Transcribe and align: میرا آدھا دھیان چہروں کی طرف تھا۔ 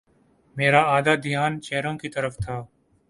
میرا 0.55 0.81
آدھا 0.95 1.13
دھیان 1.23 1.61
چہروں 1.61 1.97
کی 1.97 2.09
طرف 2.09 2.37
تھا۔ 2.37 2.61